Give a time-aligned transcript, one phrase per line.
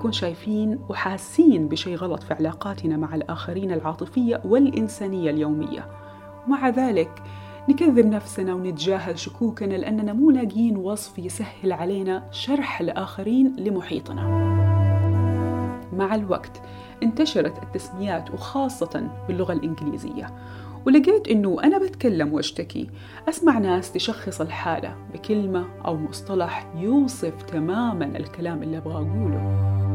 [0.00, 5.86] نكون شايفين وحاسين بشيء غلط في علاقاتنا مع الآخرين العاطفية والإنسانية اليومية.
[6.46, 7.22] ومع ذلك
[7.68, 14.22] نكذب نفسنا ونتجاهل شكوكنا لأننا مو لاقيين وصف يسهل علينا شرح الآخرين لمحيطنا.
[15.92, 16.62] مع الوقت
[17.02, 20.26] انتشرت التسميات وخاصة باللغة الإنجليزية
[20.86, 22.90] ولقيت إنه أنا بتكلم وأشتكي.
[23.28, 29.89] أسمع ناس تشخص الحالة بكلمة أو مصطلح يوصف تماما الكلام اللي أبغى أقوله.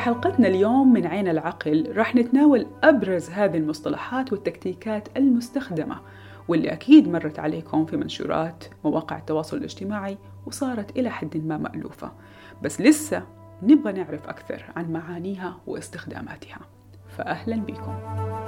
[0.00, 6.00] في حلقتنا اليوم من عين العقل راح نتناول أبرز هذه المصطلحات والتكتيكات المستخدمة
[6.48, 12.12] واللي أكيد مرت عليكم في منشورات مواقع التواصل الاجتماعي وصارت إلى حد ما مألوفة.
[12.62, 13.22] بس لسه
[13.62, 16.60] نبغى نعرف أكثر عن معانيها واستخداماتها.
[17.08, 18.39] فأهلا بكم.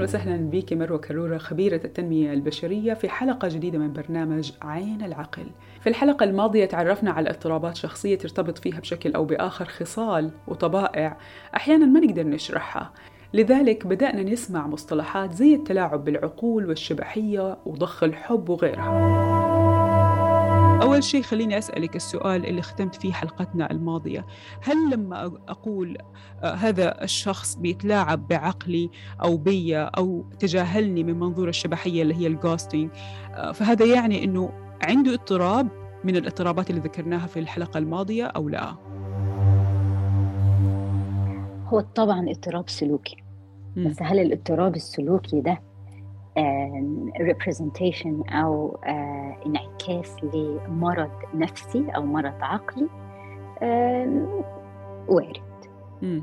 [0.00, 5.46] أهلا وسهلا بك مروة كرورة خبيرة التنمية البشرية في حلقة جديدة من برنامج عين العقل.
[5.80, 11.16] في الحلقة الماضية تعرفنا على اضطرابات شخصية ترتبط فيها بشكل أو بآخر خصال وطبائع
[11.56, 12.92] أحيانا ما نقدر نشرحها.
[13.34, 19.49] لذلك بدأنا نسمع مصطلحات زي التلاعب بالعقول والشبحية وضخ الحب وغيرها.
[20.82, 24.26] أول شيء خليني أسألك السؤال اللي ختمت فيه حلقتنا الماضية.
[24.62, 25.98] هل لما أقول
[26.42, 28.90] آه، هذا الشخص بيتلاعب بعقلي
[29.22, 32.90] أو بي أو تجاهلني من منظور الشبحية اللي هي ال ghosting
[33.34, 35.68] آه، فهذا يعني أنه عنده اضطراب
[36.04, 38.74] من الاضطرابات اللي ذكرناها في الحلقة الماضية أو لا؟
[41.66, 43.16] هو طبعا اضطراب سلوكي.
[43.76, 45.69] بس هل الاضطراب السلوكي ده
[47.20, 52.88] representation أو آه، انعكاس لمرض نفسي أو مرض عقلي
[55.08, 55.42] وارد.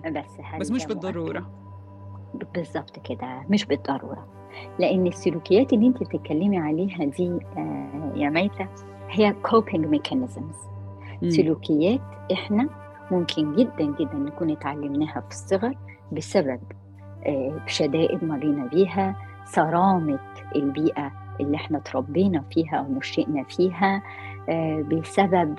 [0.06, 0.26] بس
[0.60, 1.50] بس مش بالضرورة.
[2.56, 4.28] بالضبط كده مش بالضرورة.
[4.80, 8.68] لأن السلوكيات اللي أنت بتتكلمي عليها دي آه، يا ميتة
[9.10, 10.56] هي coping mechanisms.
[11.30, 12.02] سلوكيات
[12.34, 12.70] إحنا
[13.12, 15.78] ممكن جدا جدا نكون اتعلمناها في الصغر
[16.12, 16.60] بسبب
[17.26, 19.16] آه، شدائد مرينا بيها
[19.52, 20.20] صرامة
[20.56, 24.04] البيئة اللي إحنا تربينا فيها أو نشئنا فيها
[24.50, 25.56] آه، بسبب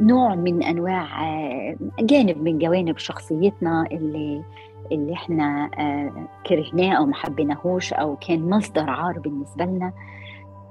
[0.00, 4.44] نوع من أنواع آه، جانب من جوانب شخصيتنا اللي
[4.92, 9.92] اللي إحنا آه، كرهناه أو ما حبيناهوش أو كان مصدر عار بالنسبة لنا.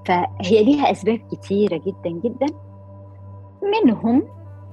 [0.06, 2.48] فهي ليها أسباب كتيرة جدا جدا.
[3.84, 4.24] منهم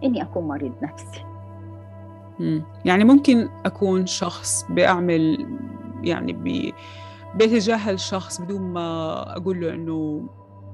[0.05, 1.25] إني أكون مريض نفسي.
[2.85, 5.47] يعني ممكن أكون شخص بأعمل
[6.03, 6.75] يعني بي
[7.37, 10.29] بيتجاهل شخص بدون ما أقول له إنه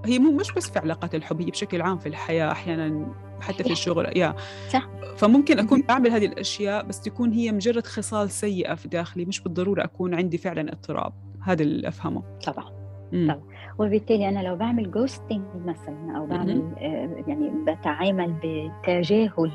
[0.05, 3.07] هي مو مش بس في علاقات الحب هي بشكل عام في الحياة أحيانا
[3.41, 4.35] حتى في الشغل يا.
[4.69, 4.89] صح.
[5.17, 9.85] فممكن أكون بعمل هذه الأشياء بس تكون هي مجرد خصال سيئة في داخلي مش بالضرورة
[9.85, 11.13] أكون عندي فعلا اضطراب.
[11.43, 12.23] هذا اللي أفهمه.
[12.47, 12.71] طبعا.
[13.13, 13.29] مم.
[13.33, 13.43] طبعا.
[13.79, 19.51] وبالتالي أنا لو بعمل جوستنج مثلا أو بعمل آه يعني بتعامل بتجاهل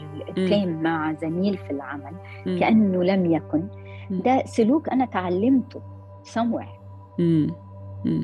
[0.49, 2.13] تام مع زميل في العمل
[2.45, 2.59] مم.
[2.59, 3.67] كأنه لم يكن
[4.09, 5.81] ده سلوك أنا تعلمته
[6.33, 6.76] somewhere.
[7.19, 7.53] مم.
[8.05, 8.23] مم.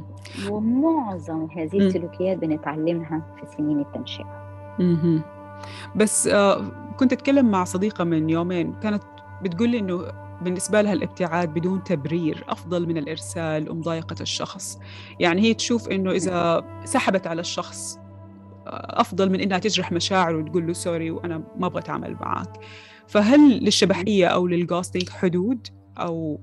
[0.49, 4.43] ومعظم هذه السلوكيات بنتعلمها في سنين التنشئة
[4.79, 5.21] مم.
[5.95, 6.61] بس آه
[6.97, 9.03] كنت أتكلم مع صديقة من يومين كانت
[9.41, 10.07] بتقول لي إنه
[10.41, 14.79] بالنسبة لها الابتعاد بدون تبرير أفضل من الإرسال ومضايقة الشخص
[15.19, 17.97] يعني هي تشوف إنه إذا سحبت على الشخص
[18.67, 22.59] آه، أفضل من إنها تجرح مشاعره وتقول له سوري وأنا ما أبغى أتعامل معك
[23.07, 25.67] فهل للشبحية أو للغاستنج حدود
[25.97, 26.39] أو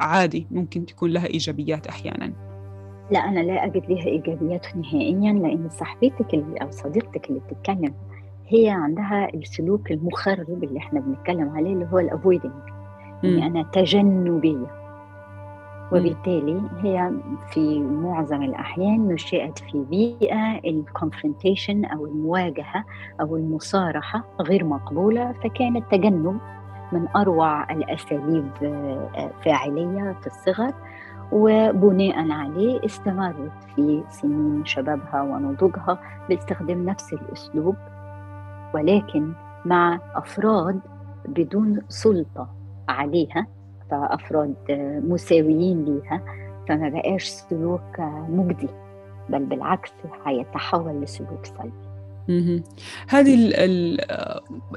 [0.00, 2.32] عادي ممكن تكون لها إيجابيات أحيانا.
[3.10, 7.94] لا أنا لا أجد لها إيجابيات نهائيا لأن صاحبتك اللي أو صديقتك اللي بتتكلم
[8.48, 12.52] هي عندها السلوك المخرب اللي إحنا بنتكلم عليه اللي هو ال avoiding.
[13.22, 14.66] يعني أنا تجنبية.
[15.92, 17.12] وبالتالي هي
[17.50, 22.84] في معظم الأحيان نشأت في بيئة الكونفرونتيشن أو المواجهة
[23.20, 26.38] أو المصارحة غير مقبولة فكان التجنب
[26.92, 30.72] من أروع الأساليب آه، فاعلية في الصغر.
[31.32, 35.98] وبناء عليه استمرت في سنين شبابها ونضوجها
[36.28, 37.76] باستخدام نفس الأسلوب
[38.74, 39.32] ولكن
[39.64, 40.80] مع أفراد
[41.28, 42.48] بدون سلطة
[42.88, 43.46] عليها
[43.90, 44.54] فأفراد
[45.08, 46.20] مساويين ليها
[46.68, 48.68] فما بقاش سلوك مجدي
[49.28, 49.92] بل بالعكس
[50.26, 51.85] هيتحول لسلوك سلبي.
[53.08, 54.00] هذه ال ال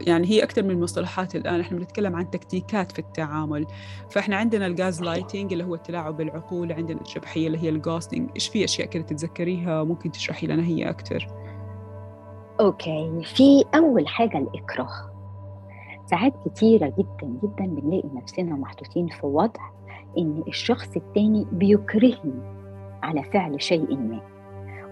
[0.08, 1.60] يعني هي أكثر من مصطلحات الآن.
[1.60, 3.66] إحنا بنتكلم عن تكتيكات في التعامل.
[4.10, 8.48] فإحنا عندنا ال gaslighting اللي هو التلاعب بالعقول عندنا الشبحية اللي هي ال ghosting إيش
[8.48, 11.28] في أشياء كده تتذكريها؟ ممكن تشرحي لنا هي أكثر.
[12.60, 13.22] okay.
[13.24, 15.10] في أول حاجة الإكراه.
[16.06, 19.62] ساعات كتيرة جدا جدا بنلاقي نفسنا محطوطين في وضع
[20.18, 22.60] إن الشخص التاني بيكرهني
[23.04, 24.39] على فعل شيء ما.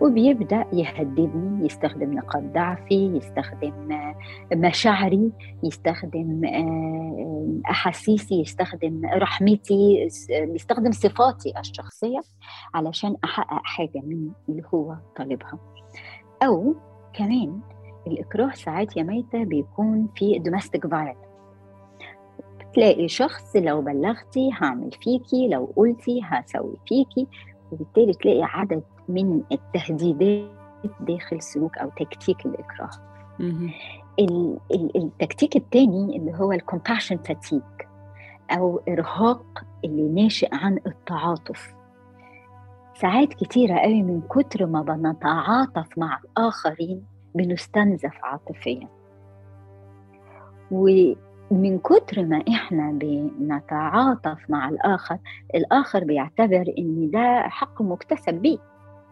[0.02, 3.74] وبيبدأ يهددني يستخدم نقاط ضعفي يستخدم
[4.54, 5.32] مشاعري
[5.64, 12.22] يستخدم آه، أحاسيسي يستخدم رحمتي يستخدم صفاتي الشخصية
[12.74, 15.60] علشان أحقق حاجة من اللي هو طالبها.
[16.44, 16.76] أو
[17.14, 17.60] كمان
[18.08, 21.18] الإكراه ساعات يا ميسة بيكون في domestic violence
[22.74, 27.28] تلاقي شخص لو بلغتي هعمل فيكي لو قلتي هسوي فيكي
[27.72, 30.52] وبالتالي تلاقي عدد من التهديدات
[31.00, 32.90] داخل سلوك أو تكتيك الإكراه.
[34.96, 37.88] التكتيك الثاني اللي هو ال compassion fatigue
[38.52, 41.74] أو إرهاق اللي ناشئ عن التعاطف.
[42.96, 47.04] ساعات كتيرة قوي من كتر ما بنتعاطف مع الآخرين
[47.36, 48.88] بنستنزف عاطفيا.
[50.72, 55.18] ومن كتر ما إحنا بنتعاطف مع الآخر
[55.56, 58.58] الآخر بيعتبر إن ده حق مكتسب بيه.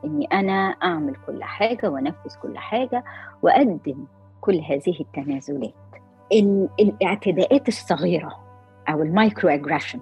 [0.06, 3.04] إني أنا أعمل كل حاجة وأنفذ كل حاجة
[3.42, 4.06] وأقدم
[4.42, 5.74] كل هذه التنازلات.
[6.80, 8.40] الاعتداءات الصغيرة
[8.90, 10.00] أو ال micro aggression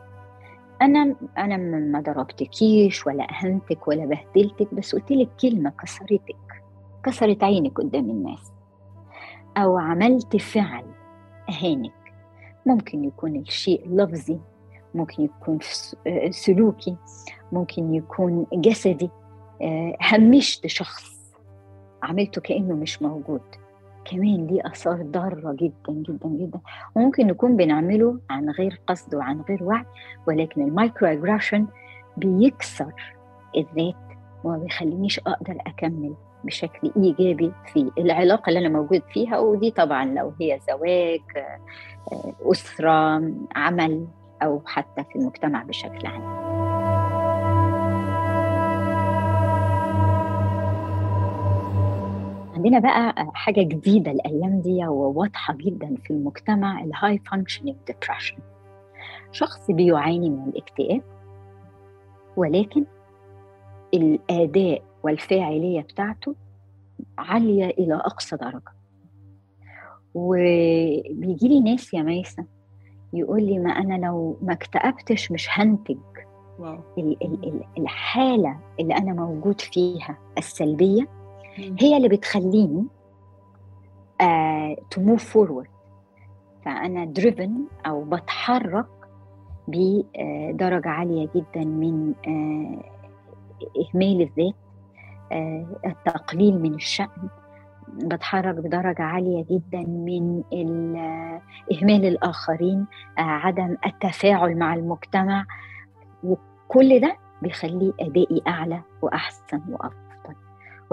[0.82, 6.64] أنا أنا ما ضربتكيش ولا أهنتك ولا بهدلتك بس قلت لك كلمة كسرتك
[7.04, 8.52] كسرت عينك قدام الناس.
[9.58, 10.86] أو عملت فعل
[11.50, 11.94] أهانك.
[12.66, 14.40] ممكن يكون الشيء لفظي
[14.96, 15.60] ممكن يكون
[16.30, 16.96] سلوكي
[17.52, 19.10] ممكن يكون جسدي.
[20.02, 21.14] همشت شخص
[22.04, 23.42] عملته كأنه مش موجود.
[24.06, 26.60] كمان ليه آثار ضارة جدا جدا جدا.
[26.96, 29.86] وممكن نكون بنعمله عن غير قصد وعن غير وعي
[30.28, 31.68] ولكن ال micro aggression
[32.18, 32.94] بيكسر
[33.58, 33.96] الذات
[34.44, 36.14] وما بيخلينيش أقدر أكمل
[36.44, 39.40] بشكل إيجابي في العلاقة اللي أنا موجود فيها.
[39.40, 41.22] ودي طبعا لو هي زواج
[42.12, 43.22] آه، أسرة
[43.56, 44.08] عمل
[44.44, 46.53] أو حتى في المجتمع بشكل عام.
[52.64, 58.38] عندنا بقى حاجة جديدة الأيام دي وواضحة جدا في المجتمع ال high functioning depression
[59.32, 61.02] شخص بيعاني من الاكتئاب
[62.38, 62.86] ولكن
[63.94, 66.36] الأداء والفاعلية بتاعته
[67.18, 68.72] عالية إلى أقصى درجة
[70.14, 72.46] وبيجي لي ناس يا ميسة
[73.14, 75.98] يقول لي ما أنا لو ما اكتئبتش مش هنتج
[76.60, 76.80] wow.
[77.78, 81.08] الحالة اللي أنا موجود فيها السلبية
[81.58, 82.86] هي اللي بتخليني
[84.92, 85.68] to move forward
[86.66, 88.86] فأنا driven أو بتحرك
[89.68, 92.84] بدرجه عالية جدا من آه،
[93.82, 94.56] إهمال الذات
[95.32, 97.30] آه، التقليل من الشأن.
[97.88, 100.44] بتحرك بدرجة عالية جدا من
[101.72, 102.86] إهمال الآخرين
[103.18, 105.46] آه، عدم التفاعل مع المجتمع.
[106.24, 110.03] وكل ده بيخلي أدائي أعلى وأحسن وأفضل.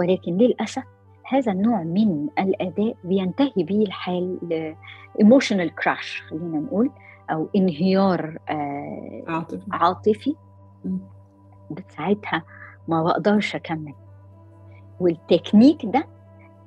[0.01, 0.83] ولكن للأسف
[1.27, 4.39] هذا النوع من الأداء بينتهي به الحال
[5.21, 6.91] ايموشنال كراش خلينا نقول
[7.31, 10.35] أو انهيار آه عاطفي, عاطفي.
[11.89, 12.43] ساعتها
[12.89, 13.95] ما بقدرش أكمل.
[15.01, 16.07] والتكنيك ده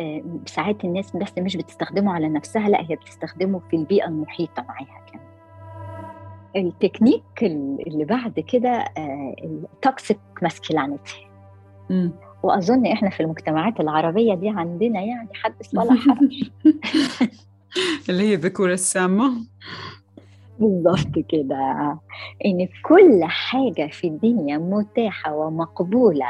[0.01, 5.05] آه ساعات الناس بس مش بتستخدمه على نفسها لا هي بتستخدمه في البيئة المحيطة معاها
[5.11, 5.23] كمان.
[6.55, 7.43] التكنيك
[7.87, 8.85] اللي بعد كده
[9.43, 11.27] ال toxic masculinity
[12.43, 16.49] وأظن إحنا في المجتمعات العربية دي عندنا يعني حدث ولا حرج
[18.09, 19.33] اللي هي الذكوره السامة.
[20.59, 21.97] بالضبط كده.
[22.45, 26.27] إن كل حاجة في الدنيا متاحة ومقبولة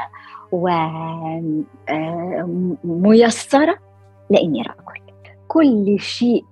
[2.82, 3.78] وميسره آه،
[4.30, 5.04] لإني رجل
[5.48, 6.44] كل شيء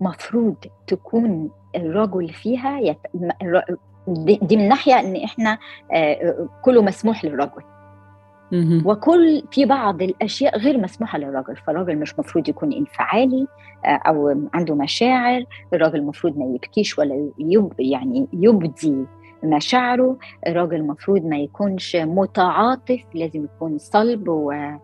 [0.00, 0.54] مفروض
[0.86, 2.98] تكون الرجل فيها يت...
[4.42, 5.58] دي من ناحية إن إحنا
[5.92, 7.62] آه، كله مسموح للرجل.
[8.86, 13.46] وكل في بعض الأشياء غير مسموحة للراجل فالراجل مش مفروض يكون انفعالي
[13.84, 18.96] آه، أو عنده مشاعر الراجل المفروض ما يبكيش ولا يب يعني يبدي
[19.44, 24.74] مشاعره الراجل المفروض ما يكونش متعاطف لازم يكون صلب وثابت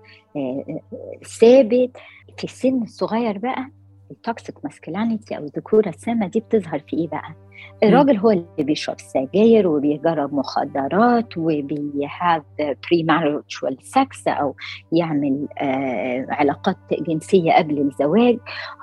[1.97, 3.69] آه، في السن الصغير بقى
[4.13, 7.35] ال toxic masculinity أو الذكوره السامه دي بتظهر في إيه بقى؟
[7.83, 14.55] الراجل هو اللي بيشرب سجاير وبيجرب مخدرات وبي have pre marital sex أو
[14.93, 16.77] يعمل آه علاقات
[17.09, 18.39] جنسية قبل الزواج.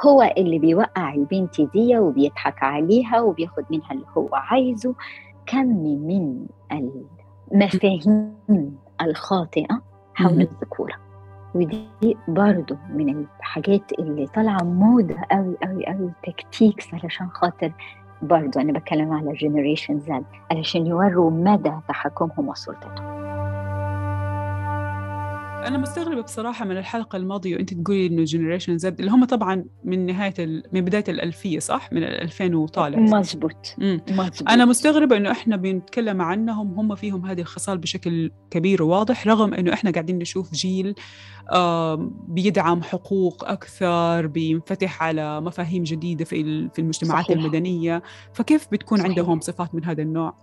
[0.05, 4.95] هو اللي بيوقع البنت دي وبيضحك عليها وبياخد منها اللي هو عايزه.
[5.45, 5.67] كم
[6.07, 6.45] من
[7.51, 8.33] المفاهيم
[9.01, 9.81] الخاطئة
[10.13, 10.93] حول الذكورة.
[11.55, 17.71] ودي برضو من الحاجات اللي طالعة موضة قوي قوي قوي tactics علشان خاطر
[18.21, 23.18] برضو أنا بتكلم على generation Z علشان يوروا مدى تحكمهم وسلطتهم.
[25.67, 30.05] أنا مستغربة بصراحة من الحلقة الماضية وأنت تقولي إنه جنريشن زد اللي هم طبعا من
[30.05, 30.63] نهاية ال...
[30.73, 32.99] من بداية الألفية صح؟ من 2000 وطالع.
[32.99, 33.75] مزبوط
[34.09, 34.49] مزبوط.
[34.49, 39.73] أنا مستغربة إنه إحنا بنتكلم عنهم هم فيهم هذه الخصال بشكل كبير وواضح رغم إنه
[39.73, 40.95] إحنا قاعدين نشوف جيل
[41.51, 47.37] آه بيدعم حقوق أكثر بينفتح على مفاهيم جديدة في في المجتمعات صحيح.
[47.37, 48.03] المدنية.
[48.33, 49.09] فكيف بتكون صحيح.
[49.09, 50.33] عندهم صفات من هذا النوع؟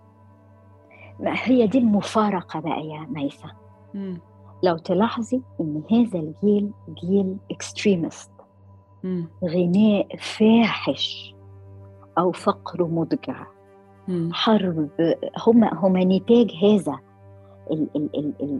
[1.26, 3.52] هي دي المفارقة بقى يا ميسه
[4.62, 6.70] لو تلاحظي إن هذا الجيل
[7.04, 8.30] جيل اكستريمست
[9.44, 11.34] غناء فاحش
[12.18, 13.46] أو فقر مضجع.
[14.32, 14.90] حرب
[15.46, 16.98] هم هم نتاج هذا.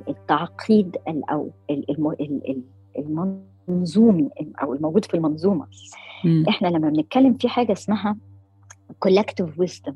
[0.08, 1.50] التعقيد أو
[2.98, 4.30] المنظومي
[4.62, 5.66] أو الموجود في المنظومة.
[6.24, 6.44] مم.
[6.48, 8.16] إحنا لما بنتكلم في حاجة اسمها
[9.06, 9.94] collective wisdom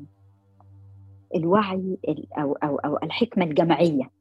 [1.35, 1.97] الوعي
[2.37, 4.20] أو أو أو الحكمة الجماعية.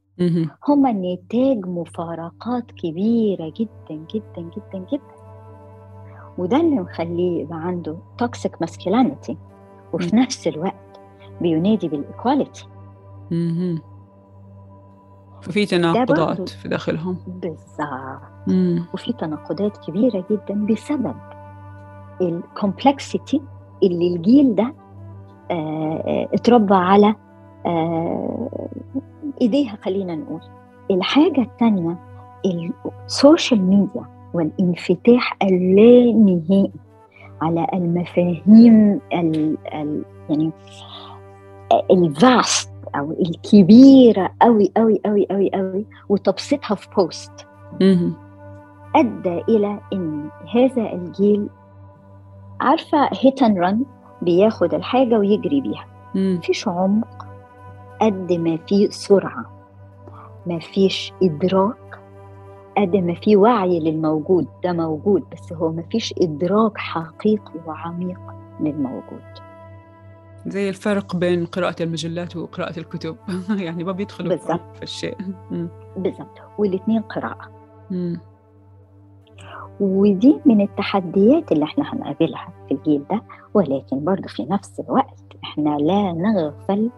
[0.69, 5.21] هم نتاج مفارقات كبيرة جدا جدا جدا جدا.
[6.39, 9.37] وده اللي مخليه يبقى عنده toxic masculinity
[9.93, 11.01] وفي نفس الوقت
[11.41, 12.67] بينادي بال equality
[15.43, 17.17] ففي تناقضات في داخلهم.
[17.27, 18.21] بالظبط.
[18.95, 21.15] وفي تناقضات كبيرة جدا بسبب
[22.21, 23.43] ال complexity
[23.83, 24.75] اللي الجيل ده
[25.51, 27.15] آه, آه، اتربى على
[29.41, 30.41] إيديها خلينا نقول.
[30.91, 31.97] الحاجة الثانية
[33.07, 34.05] ال social media
[34.35, 36.71] والانفتاح اللانهائي
[37.43, 40.51] على المفاهيم ال ال يعني
[41.91, 47.33] ال vast أو الكبيرة قوي قوي قوي قوي قوي وتبسيطها في post
[48.97, 51.49] أدى إلى إن هذا الجيل
[52.61, 53.85] عارفة هيت رن
[54.23, 55.85] بياخد الحاجة ويجري بيها.
[56.15, 57.20] مفيش عمق
[58.01, 59.45] قد ما في سرعة
[60.47, 62.01] ما فيش إدراك
[62.77, 68.21] قد ما في وعي للموجود ده موجود بس هو ما فيش إدراك حقيقي وعميق
[68.61, 69.23] للموجود.
[70.47, 73.17] زي الفرق بين قراءة المجلات وقراءة الكتب.
[73.67, 74.37] يعني ما بيدخلوا.
[74.75, 75.17] في الشيء.
[75.97, 76.39] بالضبط.
[76.59, 77.51] والاثنين قراءة.
[79.81, 83.23] ودي من التحديات اللي إحنا هنقابلها في الجيل ده
[83.55, 86.91] ولكن برضه في نفس الوقت إحنا لا نغفل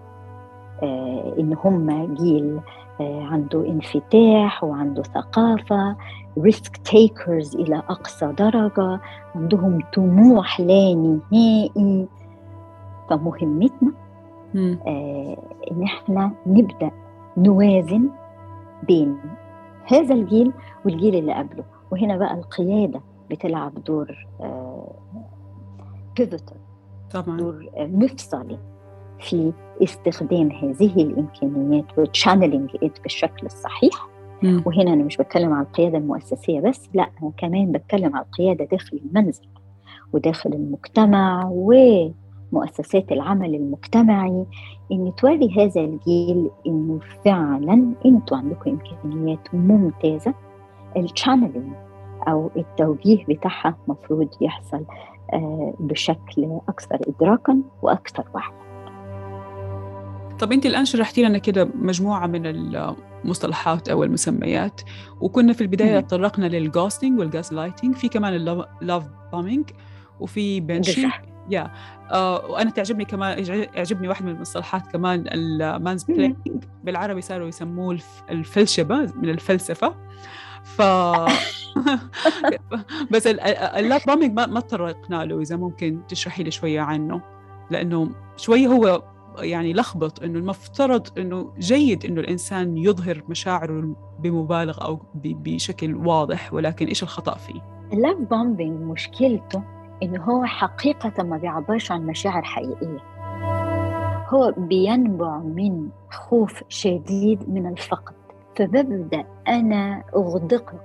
[1.38, 2.60] إن هم جيل
[3.00, 5.96] آه، عنده انفتاح وعنده ثقافة
[6.38, 9.00] risk takers إلى أقصى درجة
[9.34, 12.08] عندهم طموح لا نهائي.
[13.10, 13.92] فمهمتنا
[14.86, 15.36] آه
[15.70, 16.90] إن إحنا نبدأ
[17.36, 18.08] نوازن
[18.88, 19.18] بين
[19.86, 20.52] هذا الجيل
[20.84, 21.64] والجيل اللي قبله.
[21.90, 23.00] وهنا بقى القيادة
[23.30, 24.92] بتلعب دور آه
[27.12, 27.36] طبعا.
[27.36, 28.58] دور آه مفصلي.
[29.22, 29.52] في
[29.82, 32.70] استخدام هذه الإمكانيات وتشانلينج
[33.02, 34.08] بالشكل الصحيح.
[34.42, 34.60] م.
[34.66, 39.00] وهنا أنا مش بتكلم عن القيادة المؤسسية بس لا أنا كمان بتكلم عن القيادة داخل
[39.04, 39.46] المنزل
[40.12, 44.44] وداخل المجتمع ومؤسسات العمل المجتمعي
[44.92, 50.34] إن توري هذا الجيل إنه فعلا أنتوا عندكم إمكانيات ممتازة.
[50.96, 51.72] التشانلينج
[52.28, 54.84] أو التوجيه بتاعها مفروض يحصل
[55.32, 58.61] آه، بشكل أكثر ادراكا وأكثر وعي.
[60.42, 64.80] طب انت الآن شرحتي لنا كده مجموعة من المصطلحات أو المسميات
[65.20, 68.34] وكنا في البداية تطرقنا لل ghosting وال gaslighting في كمان
[68.82, 69.70] ال love bombing
[70.20, 71.06] وفي بنشي
[71.50, 71.70] يا
[72.10, 73.44] آه وأنا تعجبني كمان
[73.74, 76.36] يعجبني واحد من المصطلحات كمان ال mansplaining
[76.84, 77.98] بالعربي صاروا يسموه
[78.30, 79.94] الفلسجة من الفلسفة.
[80.64, 80.82] ف
[83.12, 87.22] بس ال love bombing ما تطرقنا له إذا ممكن تشرحي لي شوية عنه؟
[87.70, 95.00] لأنه شوي هو يعني لخبط إنه المفترض إنه جيد إنه الإنسان يظهر مشاعره بمبالغ أو
[95.14, 97.60] بشكل واضح ولكن إيش الخطأ فيه؟
[97.92, 99.62] ال love bombing مشكلته
[100.02, 102.98] إنه هو حقيقة ما بيعبرش عن مشاعر حقيقية.
[104.28, 108.14] هو بينبع من خوف شديد من الفقد.
[108.56, 110.80] فببدأ أنا اغدقك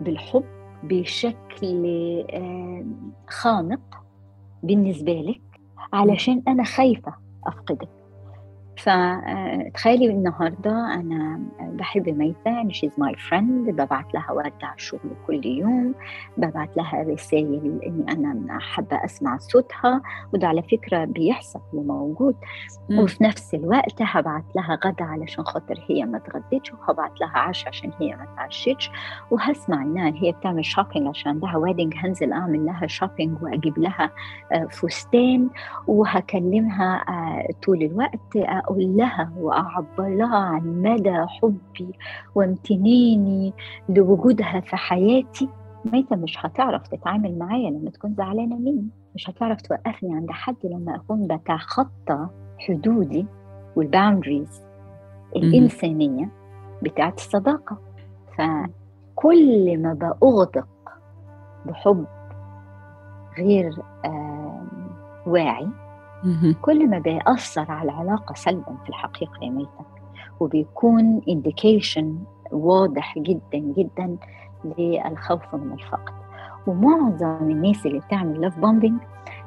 [0.00, 0.44] بالحب
[0.82, 1.84] بشكل
[3.28, 4.04] خانق
[4.62, 5.40] بالنسبة لك
[5.92, 7.14] علشان أنا خايفة.
[7.46, 8.01] أفقدك.
[8.76, 15.94] فتخيلي النهاردة أنا بحب ميتة she's my friend ببعت لها وردة على الشغل كل يوم
[16.36, 20.02] ببعت لها رسائل إني أنا حابة أسمع صوتها
[20.34, 22.36] وده على فكرة بيحصل وموجود.
[23.02, 27.90] وفي نفس الوقت هبعت لها غدا علشان خاطر هي ما تغدتش وهبعت لها عشاء عشان
[28.00, 28.90] هي ما تعشتش
[29.30, 34.10] وهسمع إنها هي بتعمل shopping عشان عندها wedding هنزل أعمل لها shopping وأجيب لها
[34.52, 35.48] آه، فستان
[35.86, 41.92] وهكلمها آه، طول الوقت أقول لها وأعبر لها عن مدى حبي
[42.34, 43.52] وامتناني
[43.88, 45.48] لوجودها في حياتي.
[45.92, 48.88] ميتة مش هتعرف تتعامل معايا لما تكون زعلانة مني.
[49.14, 52.26] مش هتعرف توقفني عند حد لما أكون بتخطى
[52.58, 53.26] حدودي
[53.76, 54.62] والباوندريز
[55.36, 56.28] الإنسانية
[56.82, 57.78] بتاعت الصداقة.
[58.38, 60.68] فكل ما بأغدق
[61.66, 62.04] بحب
[63.38, 63.82] غير
[65.26, 65.68] واعي
[66.60, 69.84] كل ما بيأثر على العلاقة سلبا في الحقيقة يا ميتة
[70.40, 72.04] وبيكون indication
[72.52, 74.16] واضح جدا جدا
[74.78, 76.12] للخوف من الفقد.
[76.66, 79.00] ومعظم الناس اللي بتعمل love bombing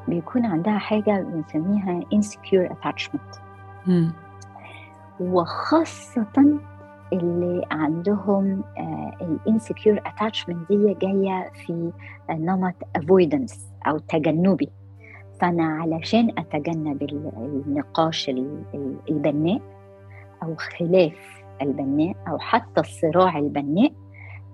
[0.07, 3.39] بيكون عندها حاجة بنسميها insecure attachment.
[5.19, 6.59] وخاصة
[7.13, 8.63] اللي عندهم
[9.21, 11.91] ال insecure attachment دي جاية في
[12.29, 14.69] نمط avoidance أو تجنبي.
[15.45, 18.29] فأنا علشان أتجنب النقاش
[19.09, 19.61] البناء
[20.43, 23.91] أو خلاف البناء أو حتى الصراع البناء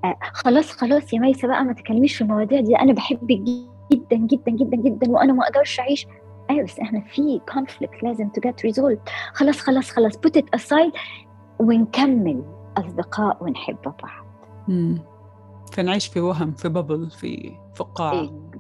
[0.06, 2.76] آه خلاص خلاص يا ميسة بقى ما تكلميش في المواضيع دي.
[2.76, 3.38] أنا بحبك
[3.92, 6.08] جدا جدا جدا جدا وأنا ما أقدرش أعيش.
[6.50, 9.10] أيوة بس إحنا في كونفليكت لازم to get resolved.
[9.34, 10.98] خلاص خلاص خلاص put it aside
[11.60, 12.44] ونكمل
[12.78, 14.26] أصدقاء ونحب بعض.
[15.74, 18.24] فنعيش في وهم في ببل في فقاعة.
[18.28, 18.51] exactly.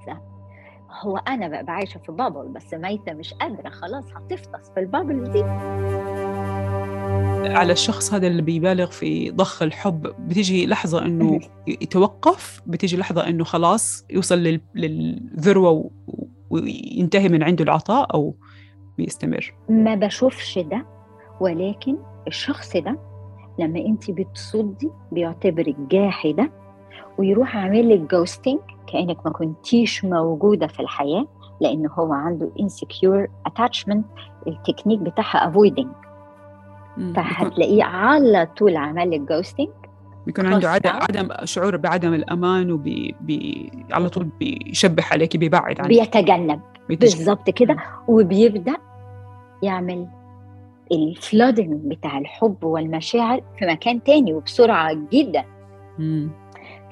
[1.00, 5.43] هو أنا بقى عايشه في بابل بس ميتة مش قادرة خلاص هتفطس في البابل دي.
[7.50, 13.43] على الشخص هذا اللي بيبالغ في ضخ الحب بتيجي لحظة إنه يتوقف بتيجي لحظة إنه
[13.43, 15.89] خلاص يوصل للذروة
[16.50, 18.36] وينتهي من عنده العطاء أو
[18.97, 19.54] بيستمر.
[19.69, 20.86] ما بشوفش ده
[21.39, 22.99] ولكن الشخص ده
[23.60, 26.51] لما انت بتصدي بيعتبرك جاحدة
[27.17, 28.60] ويروح عامل لك ghosting
[28.93, 31.25] كأنك ما كنتيش موجودة في الحياة
[31.62, 34.01] لأن هو عنده insecure attachment
[34.47, 35.88] التكنيك بتاعها avoiding.
[37.15, 39.67] فهتلاقيه على طول عمل لك ghosting
[40.25, 45.88] بيكون عنده عدم عدم شعور بعدم الأمان وبي بي على طول بيشبح عليك بيبعد عنك.
[45.88, 46.62] بيتجنب.
[46.89, 47.77] بالظبط كده.
[48.08, 48.75] وبيبدأ
[49.63, 50.08] يعمل
[50.91, 55.43] ال flooding بتاع الحب والمشاعر في مكان تاني وبسرعة جدا.
[55.99, 56.30] مم.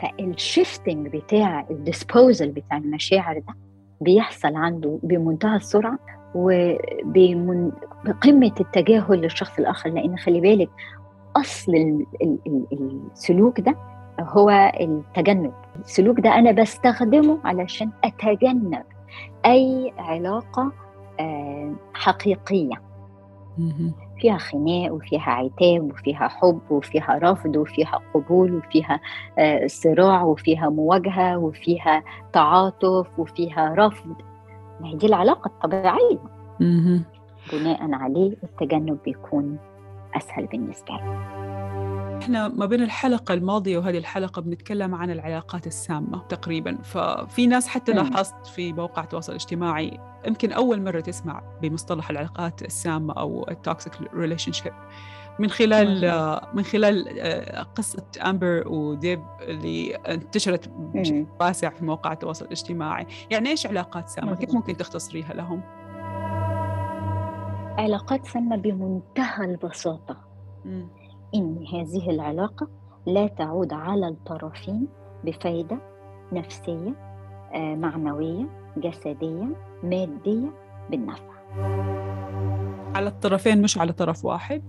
[0.01, 3.53] فالشيفتنج بتاع الديسبوزل بتاع المشاعر ده
[4.01, 5.99] بيحصل عنده بمنتهى السرعة
[6.35, 7.71] وبقمه
[8.59, 9.89] التجاهل للشخص الآخر.
[9.89, 10.69] لأن خلي بالك
[11.35, 12.05] أصل
[13.11, 13.75] السلوك ده
[14.19, 15.53] هو التجنب.
[15.79, 18.83] السلوك ده أنا بستخدمه علشان أتجنب
[19.45, 20.71] أي علاقة
[21.93, 22.81] حقيقية.
[24.19, 28.99] فيها خناق وفيها عتاب وفيها حب وفيها رفض وفيها قبول وفيها
[29.67, 32.03] صراع وفيها مواجهة وفيها
[32.33, 34.15] تعاطف وفيها رفض.
[34.81, 36.19] ما هي دي العلاقة الطبيعية.
[37.53, 39.57] بناء عليه التجنب بيكون
[40.15, 41.88] أسهل بالنسبة لي.
[42.21, 46.77] إحنا ما بين الحلقة الماضية وهذه الحلقة بنتكلم عن العلاقات السامة تقريبا.
[46.83, 53.13] ففي ناس حتى لاحظت في مواقع التواصل الاجتماعي يمكن أول مرة تسمع بمصطلح العلاقات السامة
[53.13, 54.73] أو ال toxic relationship
[55.39, 56.01] من خلال
[56.53, 57.05] من خلال
[57.75, 63.07] قصة أمبر وديب اللي انتشرت بشكل واسع في مواقع التواصل الاجتماعي.
[63.31, 65.61] يعني إيش علاقات سامة؟ كيف ممكن تختصريها لهم؟
[67.77, 70.17] علاقات سامة بمنتهى البساطة.
[71.35, 72.67] إن هذه العلاقة
[73.05, 74.87] لا تعود على الطرفين
[75.23, 75.77] بفايدة
[76.33, 76.93] نفسية
[77.55, 78.45] معنوية
[78.77, 79.47] جسدية
[79.83, 80.49] مادية
[80.89, 81.33] بالنفع
[82.95, 84.61] على الطرفين مش على طرف واحد؟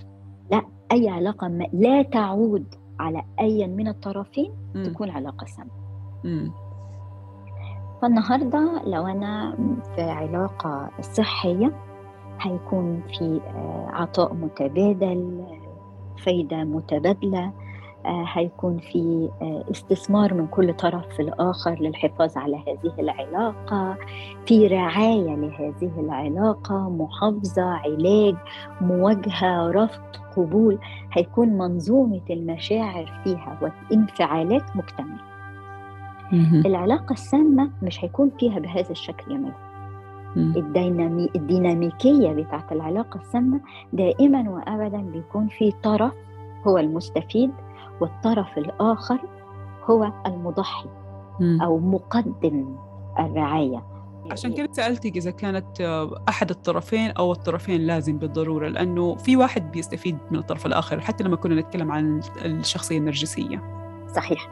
[0.51, 4.83] لا أي علاقة ما لا تعود على أي من الطرفين م.
[4.83, 5.71] تكون علاقة سامة
[8.03, 9.57] فالنهاردة لو أنا
[9.97, 11.73] في علاقة صحية
[12.41, 13.41] هيكون في
[13.93, 15.45] عطاء متبادل
[16.25, 17.53] فايدة متبادلة
[18.07, 19.29] هيكون في
[19.71, 23.97] استثمار من كل طرف في الآخر للحفاظ على هذه العلاقة
[24.47, 28.35] في رعاية لهذه العلاقة محافظة علاج
[28.81, 30.01] مواجهة رفض
[30.37, 30.79] قبول
[31.13, 35.31] هيكون منظومة المشاعر فيها والانفعالات مكتملة
[36.67, 39.55] العلاقة السامة مش هيكون فيها بهذا الشكل يا ميت
[40.37, 43.61] الدينامي الديناميكية بتاعت العلاقة السامة
[43.93, 46.13] دائما وأبدا بيكون في طرف
[46.67, 47.51] هو المستفيد
[48.01, 49.19] والطرف الآخر
[49.91, 50.89] هو المضحي
[51.41, 52.77] أو مقدم
[53.19, 53.83] الرعاية.
[54.31, 55.81] عشان كده سألتك إذا كانت
[56.29, 61.37] أحد الطرفين أو الطرفين لازم بالضرورة لأنه في واحد بيستفيد من الطرف الآخر حتى لما
[61.37, 63.63] كنا نتكلم عن الشخصية النرجسية.
[64.17, 64.49] صحيح.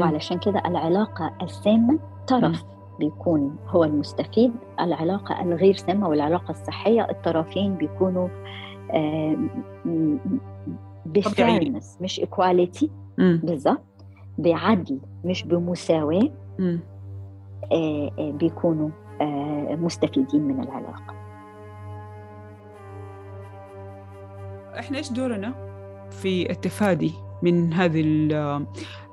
[0.00, 2.64] وعلشان كده العلاقة السامة طرف.
[2.64, 2.77] م.
[2.98, 4.52] بيكون هو المستفيد.
[4.80, 8.28] العلاقة الغير سامة والعلاقة الصحية الطرفين بيكونوا
[11.06, 13.84] ب fairness مش equality بالظبط.
[14.38, 16.30] بعدل مش بمساواة.
[18.18, 18.90] بيكونوا
[19.76, 21.14] مستفيدين من العلاقة.
[24.78, 25.54] إحنا إيش دورنا
[26.10, 28.02] في التفادي؟ من هذه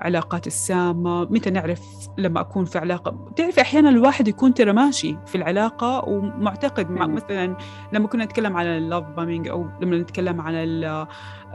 [0.02, 1.24] العلاقات السامة.
[1.24, 1.82] متى نعرف
[2.18, 7.58] لما أكون في علاقة؟ بتعرفي أحيانا الواحد يكون ترى ماشي في العلاقة ومعتقد مع مثلا
[7.94, 10.54] لما كنا نتكلم عن اللوف بامينج أو لما نتكلم عن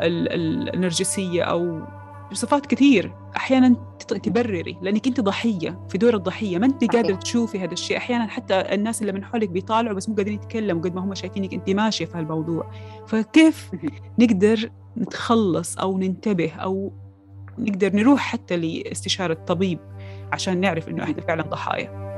[0.00, 1.80] النرجسية أو
[2.30, 3.76] بصفات كثير أحيانا
[4.22, 6.58] تبرري لأنك أنت ضحية في دور الضحية.
[6.58, 7.96] ما أنت قادرة تشوفي هذا الشيء.
[7.96, 11.54] أحيانا حتى الناس اللي من حولك بيطالعوا بس مو قادرين يتكلموا قد ما هم شايفينك
[11.54, 12.70] أنت ماشية في هالموضوع.
[13.06, 13.70] فكيف
[14.18, 16.92] نقدر نتخلص أو ننتبه أو
[17.58, 19.78] نقدر نروح حتى لاستشارة طبيب
[20.32, 22.10] عشان نعرف إنه إحنا فعلا ضحايا؟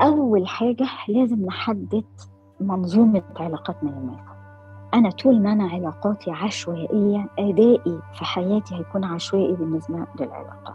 [0.00, 2.04] أول حاجة لازم نحدد
[2.60, 4.27] منظومة علاقتنا يا
[4.94, 10.74] أنا طول ما أنا علاقاتي عشوائية أدائي في حياتي هيكون عشوائي بالنسبة للعلاقات.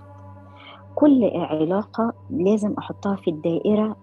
[0.95, 3.95] كل علاقة لازم أحطها في الدائرة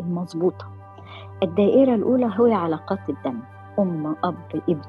[0.00, 0.66] المظبوطة.
[1.42, 3.40] الدائرة الأولى هي علاقات الدم
[3.78, 4.34] أم أب
[4.68, 4.80] ابن.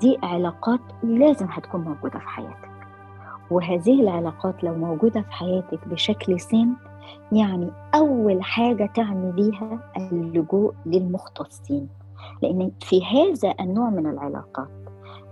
[0.00, 2.70] دي علاقات لازم هتكون موجودة في حياتك.
[3.50, 6.76] وهذه العلاقات لو موجودة في حياتك بشكل سام
[7.32, 11.88] يعني أول حاجة تعمليها اللجوء للمختصين.
[12.42, 14.68] لأن في هذا النوع من العلاقات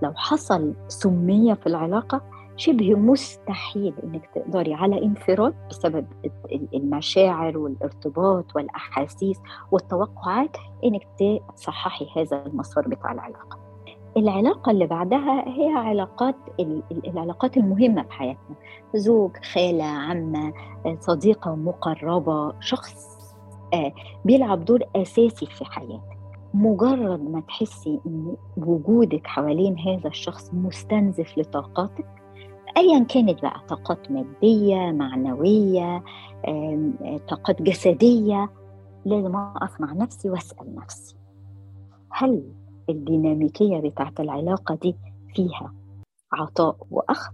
[0.03, 2.23] لو حصل سمية في العلاقة
[2.57, 6.07] شبه مستحيل إنك تقدري على انفراد بسبب
[6.75, 9.40] المشاعر والارتباط والأحاسيس
[9.71, 11.07] والتوقعات إنك
[11.57, 13.59] تصححي هذا المسار بتاع العلاقة.
[14.16, 16.37] العلاقة اللي بعدها هي علاقات
[17.07, 18.57] العلاقات المهمة في حياتنا
[18.95, 20.53] زوج خالة عمه
[21.01, 23.12] صديقة مقربة شخص
[23.75, 23.92] آه،
[24.25, 26.22] بيلعب دور أساسي في حياتك
[26.55, 32.07] مجرد ما تحسي إن وجودك حوالين هذا الشخص مستنزف لطاقاتك
[32.77, 36.03] ايا كانت بقى طاقات مادية معنوية
[37.29, 38.51] طاقات جسدية
[39.05, 41.17] لازم اقف مع نفسي وأسأل نفسي
[42.11, 42.43] هل
[42.88, 44.97] الديناميكية بتاعت العلاقة دي
[45.35, 45.73] فيها
[46.33, 47.33] عطاء وأخذ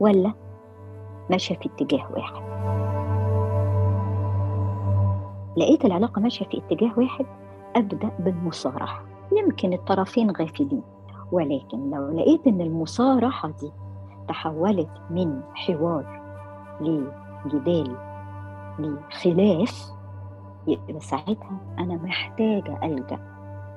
[0.00, 0.32] ولا
[1.30, 2.46] ماشية في اتجاه واحد؟
[5.56, 7.26] لقيت العلاقة ماشية في اتجاه واحد
[7.76, 9.02] أبدأ بالمصارحة.
[9.38, 10.82] يمكن الطرفين غافلين
[11.32, 13.70] ولكن لو لقيت إن المصارحة دي
[14.28, 16.20] تحولت من حوار
[16.80, 17.96] لجدال
[18.78, 19.86] لخلاف
[20.66, 23.18] يبقى ساعتها أنا محتاجة ألجأ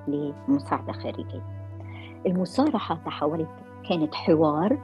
[0.07, 1.43] لمساعدة خارجية.
[2.25, 3.49] المصارحة تحولت
[3.89, 4.77] كانت حوار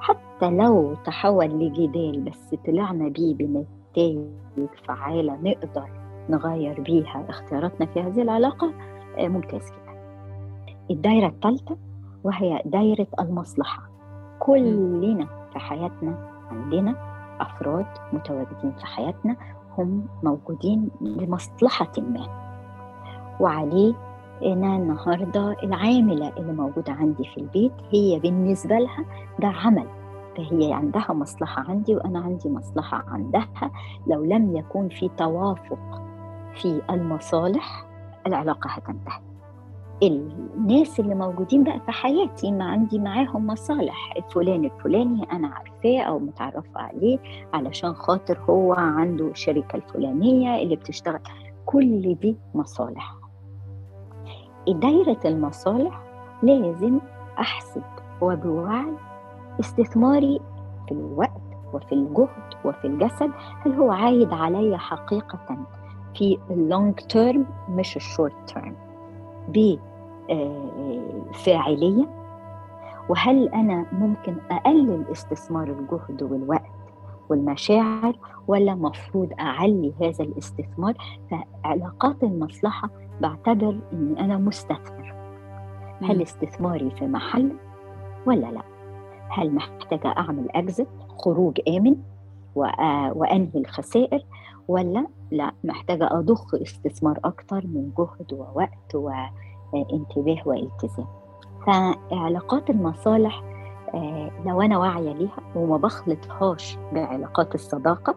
[0.00, 4.18] حتى لو تحول لجدال بس طلعنا بيه بنتائج
[4.88, 5.88] فعالة نقدر
[6.30, 8.72] نغير بيها اختياراتنا في هذه العلاقة
[9.18, 9.92] آه، ممتاز كده
[10.90, 11.76] الدايرة الثالثة
[12.24, 13.82] وهي دايرة المصلحة.
[14.38, 16.94] كلنا في حياتنا عندنا
[17.40, 19.36] أفراد متواجدين في حياتنا
[19.78, 22.26] هم موجودين لمصلحة ما.
[23.40, 23.94] وعليه
[24.42, 29.04] أنا النهاردة العاملة اللي موجودة عندي في البيت هي بالنسبة لها
[29.38, 29.86] ده عمل.
[30.36, 33.70] فهي عندها مصلحة عندي وأنا عندي مصلحة عندها.
[34.06, 36.02] لو لم يكن في توافق
[36.54, 37.84] في المصالح
[38.26, 39.20] العلاقة هتنتهي.
[40.02, 44.14] الناس اللي موجودين بقى في حياتي ما عندي معاهم مصالح.
[44.16, 47.18] الفلان الفلاني أنا عارفاه أو متعرفة عليه
[47.54, 51.20] علشان خاطر هو عنده الشركة الفلانية اللي بتشتغل.
[51.66, 53.14] كل دي مصالح.
[54.68, 56.00] دايرة المصالح
[56.42, 56.98] لازم
[57.38, 57.82] أحسب
[58.20, 58.92] وبوعي
[59.60, 60.40] استثماري
[60.88, 61.40] في الوقت
[61.72, 63.30] وفي الجهد وفي الجسد.
[63.60, 65.56] هل هو عايد علي حقيقة؟
[66.14, 68.74] في ال long term مش ال short term
[71.30, 72.06] بفاعلية
[73.08, 76.70] وهل أنا ممكن أقلل استثمار الجهد والوقت
[77.28, 78.16] والمشاعر
[78.48, 80.94] ولا مفروض أعلي هذا الاستثمار؟
[81.30, 85.14] فعلاقات المصلحة بعتبر أني أنا مستثمر.
[86.02, 87.52] هل استثماري في محل؟
[88.26, 88.62] ولا لا.
[89.28, 91.96] هل محتاجة أعمل أكزت خروج آمن
[93.14, 94.24] وأنهي الخسائر؟
[94.68, 101.06] ولا لا محتاجة أضخ استثمار أكتر من جهد ووقت وانتباه والتزام.
[101.66, 103.42] فعلاقات المصالح
[103.94, 108.14] آه، لو أنا واعية ليها وما بخلطهاش بعلاقات الصداقة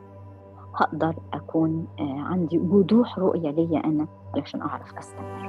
[0.76, 5.46] هقدر أكون آه، عندي وضوح رؤية ليا أنا علشان أعرف أستمر.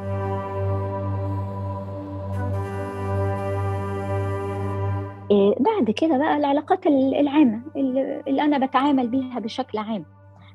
[5.30, 10.04] آه، بعد كده بقى العلاقات العامة اللي أنا بتعامل بيها بشكل عام.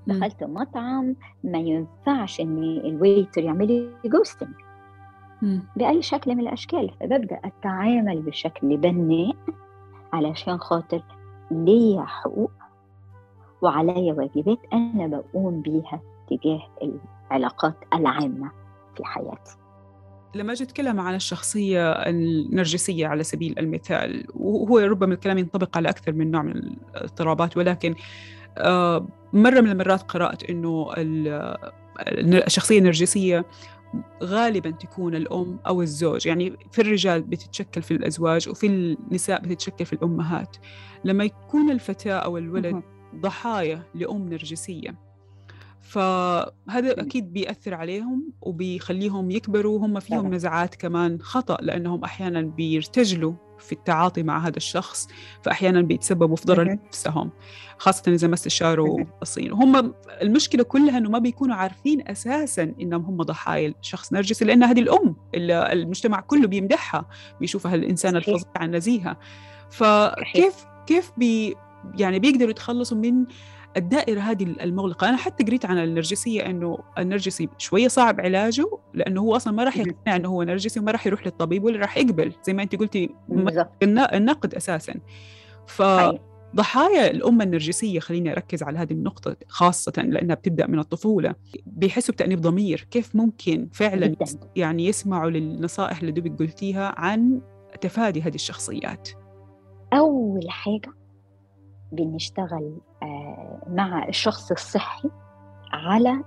[0.07, 4.49] دخلت مطعم ما ينفعش إن ال waiter يعمل لي ghosting
[5.75, 6.91] بأي شكل من الأشكال.
[6.99, 9.35] فببدأ أتعامل بشكل بناء
[10.13, 11.03] علشان خاطر
[11.51, 12.51] ليا حقوق
[13.61, 16.61] وعليا واجبات أنا بقوم بيها تجاه
[17.31, 18.51] العلاقات العامة
[18.97, 19.57] في حياتي.
[20.35, 26.11] لما أجي أتكلم عن الشخصية النرجسية على سبيل المثال وهو ربما الكلام ينطبق على أكثر
[26.11, 26.51] من نوع من
[26.95, 27.95] الاضطرابات ولكن
[29.33, 30.87] مرة من المرات قرأت إنه
[32.47, 33.45] الشخصية النرجسية
[34.23, 36.27] غالبا تكون الأم أو الزوج.
[36.27, 40.57] يعني في الرجال بتتشكل في الأزواج وفي النساء بتتشكل في الأمهات.
[41.05, 42.81] لما يكون الفتاة أو الولد
[43.15, 44.95] ضحايا لأم نرجسية
[45.81, 53.33] فهذا أكيد بيأثر عليهم وبيخليهم يكبروا وهم فيهم نزعات كمان خطأ لأنهم أحيانا بيرتجلوا.
[53.61, 55.07] في التعاطي مع هذا الشخص
[55.41, 57.31] فأحيانا بيتسببوا في ضرر نفسهم
[57.77, 63.23] خاصة إذا ما استشاروا مختصين وهم المشكلة كلها إنه ما بيكونوا عارفين أساسا إنهم هم
[63.23, 67.05] ضحايا شخص نرجسي لأن هذه الأم اللي المجتمع كله بيمدحها
[67.39, 69.17] بيشوفها الإنسانة الفظيعة النزيهة
[69.69, 71.55] فكيف كيف بي
[71.97, 73.25] يعني بيقدروا يتخلصوا من
[73.77, 75.09] الدائرة هذه المغلقة.
[75.09, 79.77] أنا حتى قريت عن النرجسية أنه النرجسي شوية صعب علاجه لأنه هو أصلا ما راح
[79.77, 83.09] يقتنع أنه هو نرجسي وما راح يروح للطبيب ولا راح يقبل زي ما أنت قلتي
[84.13, 84.93] النقد أساسا.
[85.67, 85.81] ف
[86.55, 92.41] ضحايا الأمة النرجسية خليني أركز على هذه النقطة خاصة لأنها بتبدأ من الطفولة بيحسوا بتأنيب
[92.41, 92.87] ضمير.
[92.91, 94.15] كيف ممكن فعلا
[94.55, 97.41] يعني يسمعوا للنصائح اللي دوبك قلتيها عن
[97.81, 99.09] تفادي هذه الشخصيات؟
[99.93, 101.00] أول حاجة
[101.91, 105.09] بنشتغل آه، مع الشخص الصحي
[105.73, 106.23] على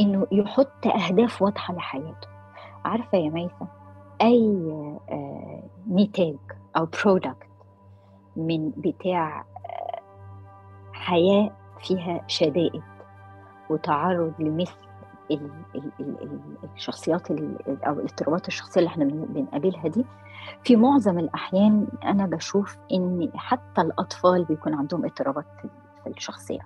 [0.00, 2.28] إنه يحط أهداف واضحة لحياته.
[2.84, 3.68] عارفة يا ميسة
[4.20, 4.70] أي
[5.10, 6.36] آه، نتاج
[6.76, 7.48] أو برودكت
[8.36, 10.00] من بتاع آه،
[10.92, 12.82] حياة فيها شدائد
[13.70, 14.78] وتعرض لمثل
[16.74, 20.04] الشخصيات أو الاضطرابات الشخصية اللي إحنا بنقابلها دي
[20.64, 25.44] في معظم الأحيان أنا بشوف إن حتى الأطفال بيكون عندهم اضطرابات
[26.02, 26.60] في الشخصية.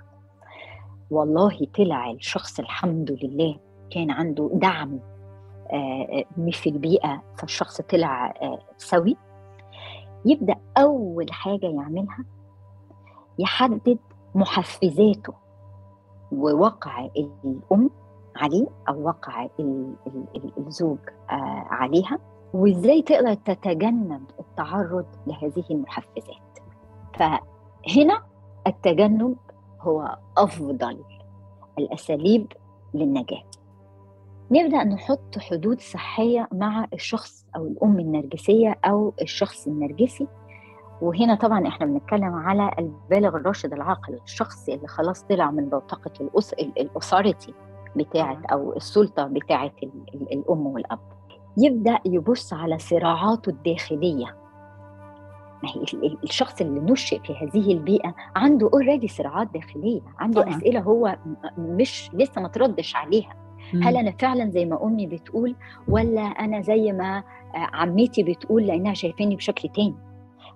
[1.11, 3.57] والله طلع الشخص الحمد لله
[3.91, 4.99] كان عنده دعم
[5.73, 9.17] آه، مش في البيئة فالشخص طلع آه، سوي.
[10.25, 12.25] يبدأ أول حاجة يعملها
[13.39, 13.99] يحدد
[14.35, 15.35] محفزاته
[16.33, 17.05] ووقع
[17.45, 17.91] الأم
[18.39, 19.49] عليه أو وقع
[20.59, 20.99] الزوج
[21.31, 22.19] آه، عليها.
[22.55, 26.59] وإزاي تقدر تتجنب التعرض لهذه المحفزات؟
[27.15, 28.23] فهنا
[28.67, 29.37] التجنب
[29.81, 31.05] هو أفضل
[31.79, 32.53] الأساليب
[32.95, 33.43] للنجاة.
[34.51, 40.27] نبدأ نحط حدود صحية مع الشخص أو الأم النرجسية أو الشخص النرجسي.
[41.03, 46.55] وهنا طبعا إحنا بنتكلم على البالغ الراشد العاقل الشخص اللي خلاص طلع من بوتقة الأس...
[47.97, 49.71] بتاعه أو السلطة بتاعه
[50.33, 50.99] الأم والأب.
[51.59, 54.37] يبدأ يبص على صراعاته الداخلية.
[55.63, 55.83] ما هي
[56.25, 60.57] الشخص اللي نشئ في هذه البيئة عنده اوريدي صراعات داخلية عنده طبعا.
[60.57, 61.17] أسئلة هو
[61.59, 63.35] مش لسه ما تردش عليها.
[63.75, 63.83] مم.
[63.83, 65.57] هل أنا فعلا زي ما أمي بتقول
[65.89, 67.23] ولا أنا زي ما
[67.55, 69.95] عمتي بتقول لأنها شايفاني بشكل تاني؟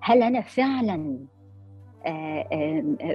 [0.01, 1.19] هل أنا فعلا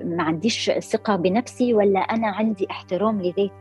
[0.03, 3.51] ما عنديش ثقة بنفسي ولا أنا عندي احترام لذاتي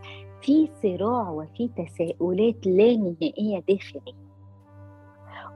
[0.40, 4.14] في صراع وفي تساؤلات لا نهائية داخلي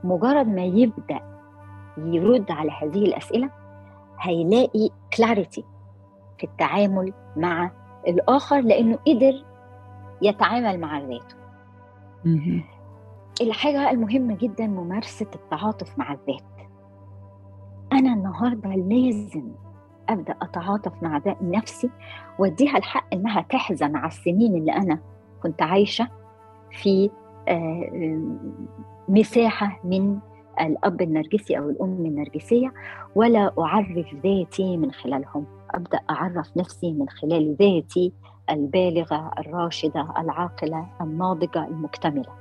[0.05, 1.21] مجرد ما يبدأ
[1.99, 3.51] يرد على هذه الأسئلة
[4.21, 5.65] هيلاقي كلاريتي
[6.39, 7.71] في التعامل مع
[8.09, 9.45] الآخر لأنه قدر
[10.23, 11.37] يتعامل مع ذاته
[13.41, 16.43] الحاجة المهمة جدا ممارسة التعاطف مع الذات.
[17.93, 19.53] أنا النهاردة لازم
[20.11, 21.91] أبدأ أتعاطف مع نفسي
[22.39, 24.99] وأديها الحق إنها تحزن على السنين اللي أنا
[25.43, 26.09] كنت عايشة
[26.71, 27.11] في
[27.49, 28.21] آه،
[29.09, 30.19] مساحة من
[30.61, 32.73] الأب النرجسي أو الأم النرجسية
[33.15, 35.47] ولا أعرف ذاتي من خلالهم.
[35.71, 38.13] أبدأ أعرف نفسي من خلال ذاتي
[38.51, 42.33] البالغة الراشدة العاقلة الناضجة المكتملة.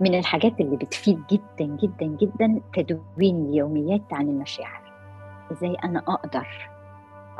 [0.00, 4.82] من الحاجات اللي بتفيد جدا جدا جدا تدوين اليوميات عن المشاعر.
[5.52, 6.46] إزاي أنا أقدر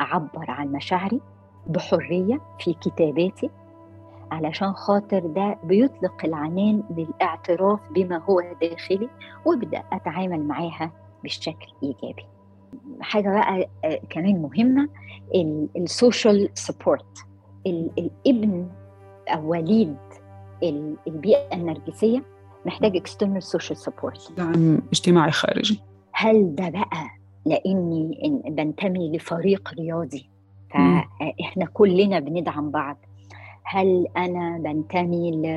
[0.00, 1.20] أعبر عن مشاعري
[1.66, 3.50] بحرية في كتاباتي
[4.30, 9.08] علشان خاطر ده بيطلق العنان للاعتراف بما هو داخلي
[9.44, 10.90] وابدا أتعامل معاها
[11.24, 12.26] بشكل إيجابي.
[13.00, 14.88] حاجة بقى آه، كمان مهمة
[15.76, 17.24] ال social support.
[17.66, 18.68] الابن
[19.28, 19.96] أو وليد
[21.06, 22.22] البيئة النرجسية
[22.66, 25.80] محتاج external social support دعم اجتماعي خارجي.
[26.12, 27.08] هل ده بقى
[27.46, 30.30] لأني بنتمي لفريق رياضي.
[30.70, 32.96] فاحنا كلنا بندعم بعض.
[33.64, 35.48] هل أنا بنتمي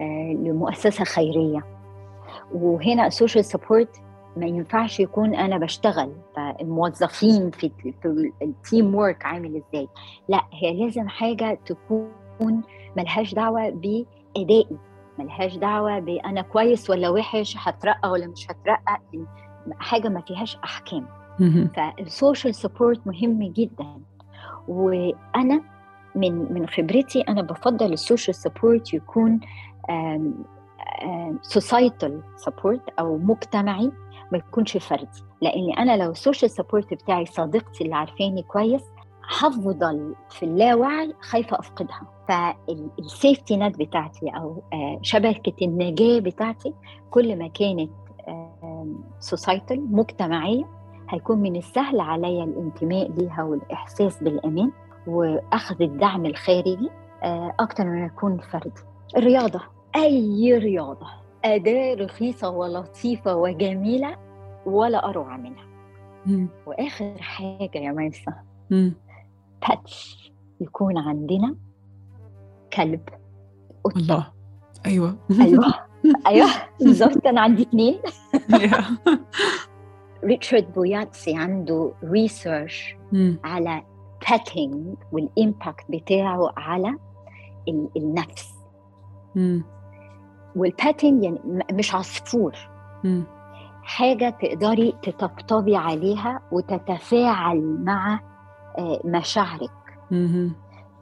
[0.00, 1.64] آه، لمؤسسة خيرية؟
[2.54, 4.02] وهنا ال social support
[4.36, 6.12] ما ينفعش يكون أنا بشتغل.
[6.36, 7.70] فالموظفين في
[8.42, 9.88] ال team work عامل إزاي؟
[10.28, 12.62] لا هي لازم حاجة تكون
[12.96, 14.78] ملهاش دعوة بأدائي.
[15.18, 19.00] ملهاش دعوة بأنا كويس ولا وحش هترقى ولا مش هترقى.
[19.78, 21.06] حاجة ما فيهاش أحكام.
[21.76, 23.86] فال social support مهم جدا.
[24.68, 25.62] وأنا
[26.14, 29.40] من من خبرتي أنا بفضل ال social support يكون
[31.42, 33.92] societal support أو مجتمعي
[34.32, 35.24] ما يكونش فردي.
[35.40, 38.82] لاني أنا لو ال social support بتاعي صديقتي اللي عارفاني كويس
[39.38, 42.02] هفضل في اللاوعي خايفة أفقدها.
[42.28, 46.74] فال safety net بتاعتي أو آه، شبكة النجاة بتاعتي
[47.10, 47.90] كل ما كانت
[49.20, 50.64] societal مجتمعية
[51.08, 54.70] هيكون من السهل عليا الانتماء ليها والإحساس بالأمان
[55.06, 56.90] وأخذ الدعم الخارجي
[57.22, 58.80] آه، أكتر من يكون فردي.
[59.16, 59.60] الرياضة
[59.96, 61.06] أي رياضة
[61.44, 64.16] أداة رخيصة ولطيفة وجميلة
[64.66, 65.64] ولا أروع منها.
[66.26, 66.48] مم.
[66.66, 68.34] وآخر حاجة يا ميسا
[69.68, 70.16] pets
[70.60, 71.56] يكون عندنا
[72.72, 73.00] كلب
[73.84, 73.98] قطة.
[73.98, 74.26] الله.
[74.86, 75.16] أيوه.
[75.40, 75.74] أيوه
[76.26, 76.48] أيوه
[76.80, 77.26] بالظبط.
[77.26, 77.98] أنا عندي اثنين
[80.24, 82.96] ريتشارد بوياتسي عنده research
[83.44, 83.82] على
[84.30, 86.96] petting وال impact بتاعه على
[87.96, 88.54] النفس.
[90.56, 91.38] والباتينج يعني
[91.72, 92.52] مش عصفور.
[93.82, 98.20] حاجة تقدري تطبطبي عليها وتتفاعل مع
[98.78, 99.70] آه، مشاعرك.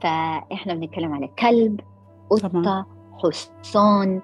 [0.01, 1.79] فإحنا بنتكلم على كلب
[2.29, 2.85] قطة
[3.23, 4.21] حصان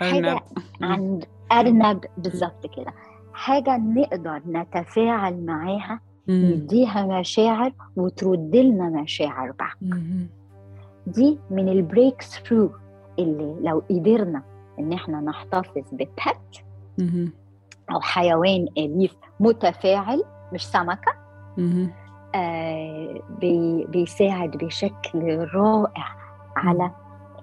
[0.00, 0.40] حاجة
[0.82, 2.04] عند أرنب.
[2.18, 2.92] بالظبط كده.
[3.32, 9.76] حاجة نقدر نتفاعل معاها نديها مشاعر وترد لنا مشاعر بعد
[11.06, 12.70] دي من ال breakthrough
[13.18, 14.42] اللي لو قدرنا
[14.78, 16.64] إن إحنا نحتفظ ب pet
[17.92, 21.12] أو حيوان أليف متفاعل مش سمكة
[22.34, 26.16] آه بي بيساعد بشكل رائع
[26.56, 26.90] على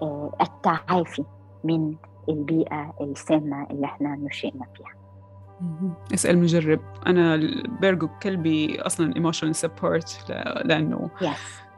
[0.01, 1.23] آه التعافي.
[1.63, 1.95] من
[2.29, 4.93] البيئة السامة اللي إحنا نشئنا فيها.
[6.13, 6.79] اسأل مجرب.
[7.07, 7.39] أنا
[7.81, 10.25] بيرجو كلبي أصلا emotional support
[10.65, 11.27] لأنه yes.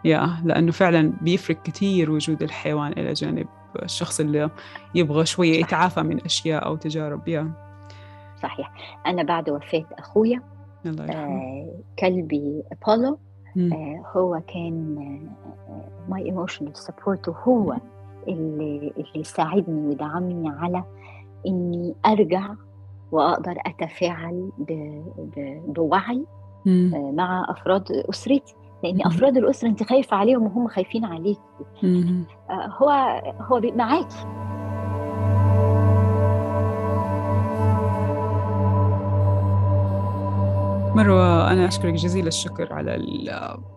[0.05, 3.47] يا لأنه فعلا بيفرق كثير وجود الحيوان إلى جانب
[3.83, 4.49] الشخص اللي
[4.95, 7.51] يبغى شوية يتعافى من أشياء أو تجارب يا.
[8.43, 8.71] صحيح.
[9.07, 10.41] أنا بعد وفاة أخويا
[10.85, 13.19] الله آه كلبي أبولو
[13.57, 14.95] آه هو كان
[16.09, 17.75] my emotional support وهو
[18.27, 20.83] اللي اللي ساعدني ودعمني على
[21.47, 22.53] إني أرجع
[23.11, 24.49] وأقدر أتفاعل
[25.67, 26.25] بوعي
[26.93, 28.55] آه، مع أفراد أسرتي.
[28.83, 31.39] لأن أفراد الأسرة أنت خايفة عليهم وهم خايفين عليك.
[32.49, 32.89] آه، هو
[33.41, 34.25] هو معاكي
[40.95, 42.91] مروة أنا أشكرك جزيل الشكر على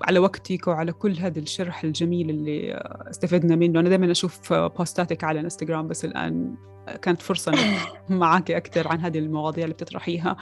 [0.02, 2.72] على وقتك وعلى كل هذا الشرح الجميل اللي
[3.10, 3.80] استفدنا منه.
[3.80, 6.54] أنا دائما أشوف بوستاتك على الإنستغرام بس الآن
[7.02, 7.52] كانت فرصة
[8.08, 10.36] معك أكثر عن هذه المواضيع اللي بتطرحيها.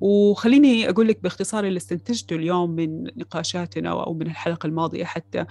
[0.00, 5.44] وخليني أقول لك باختصار اللي استنتجته اليوم من نقاشاتنا أو من الحلقة الماضية حتى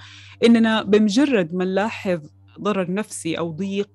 [0.45, 2.19] إننا بمجرد ما نلاحظ
[2.59, 3.89] ضرر نفسي أو ضيق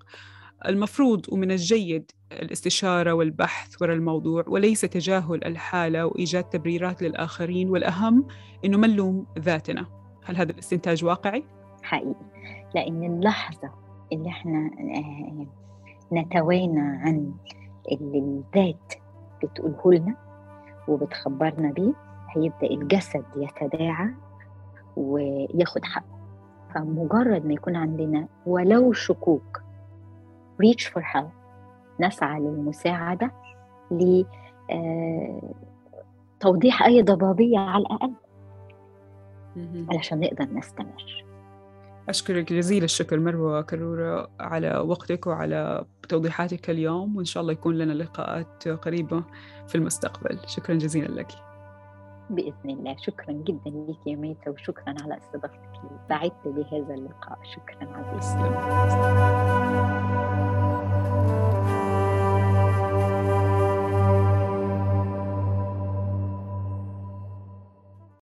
[0.67, 8.27] المفروض ومن الجيد الاستشارة والبحث وراء الموضوع وليس تجاهل الحالة وإيجاد تبريرات للآخرين والأهم
[8.65, 9.87] إنه ما نلوم ذاتنا.
[10.25, 11.45] هل هذا الاستنتاج واقعي؟
[11.83, 12.15] حقيقي.
[12.75, 13.71] لأن اللحظة
[14.13, 15.47] اللي إحنا آه،
[16.13, 17.35] نتوانى عن
[17.93, 18.95] اللي الذات
[19.45, 20.17] بتقوله لنا
[20.89, 21.93] وبتخبرنا بيه
[22.37, 24.15] هيبدأ الجسد يتداعى
[24.97, 26.19] وياخد حقه.
[26.75, 29.68] فمجرد ما يكون عندنا ولو شكوك
[30.63, 31.33] reach for help.
[32.01, 33.33] نسعى للمساعدة
[36.37, 38.13] لتوضيح أي ضبابية على الأقل.
[39.91, 41.25] علشان نقدر نستمر.
[42.09, 47.93] أشكرك جزيل الشكر مروة كرورة على وقتك وعلى توضيحاتك اليوم وإن شاء الله يكون لنا
[47.93, 49.25] لقاءات قريبة
[49.67, 50.39] في المستقبل.
[50.47, 51.33] شكرا جزيلا لك.
[52.31, 52.97] بإذن الله.
[52.97, 55.81] شكرا جدا لك يا ميتا وشكرا على استضافتك.
[56.09, 57.39] سعدت بهذا اللقاء.
[57.43, 58.39] شكرا عزيزي.